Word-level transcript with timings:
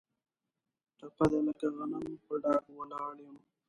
ټپه 0.97 1.25
ده: 1.31 1.39
لکه 1.47 1.65
غنم 1.75 2.05
په 2.25 2.33
ډاګ 2.43 2.63
ولاړ 2.77 3.15
یم. 3.25 3.37